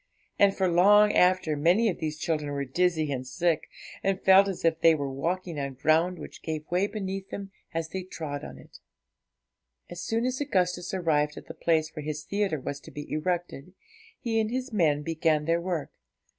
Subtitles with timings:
[0.39, 3.69] And for long after many of these children were dizzy and sick,
[4.01, 7.89] and felt as if they were walking on ground which gave way beneath them as
[7.89, 8.79] they trod on it.
[9.91, 13.75] As soon as Augustus arrived at the place where his theatre was to be erected,
[14.19, 15.91] he and his men began their work.